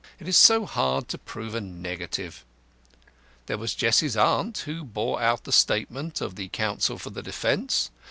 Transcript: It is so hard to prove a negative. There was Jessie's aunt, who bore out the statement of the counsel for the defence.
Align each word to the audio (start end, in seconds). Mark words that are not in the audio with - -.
It 0.17 0.27
is 0.27 0.35
so 0.35 0.65
hard 0.65 1.07
to 1.09 1.19
prove 1.19 1.53
a 1.53 1.61
negative. 1.61 2.43
There 3.45 3.59
was 3.59 3.75
Jessie's 3.75 4.17
aunt, 4.17 4.57
who 4.65 4.83
bore 4.83 5.21
out 5.21 5.43
the 5.43 5.51
statement 5.51 6.21
of 6.21 6.33
the 6.37 6.47
counsel 6.47 6.97
for 6.97 7.11
the 7.11 7.21
defence. 7.21 7.91